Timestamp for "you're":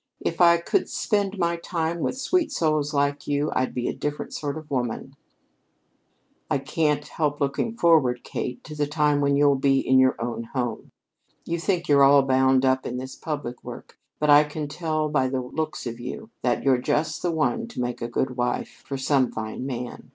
11.87-12.03, 16.63-16.79